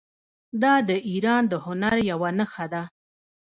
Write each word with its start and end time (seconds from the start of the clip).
دا 0.63 0.73
د 0.89 0.91
ایران 1.09 1.43
د 1.51 1.53
هنر 1.65 1.95
یوه 2.11 2.29
نښه 2.39 2.65
ده. 2.73 2.83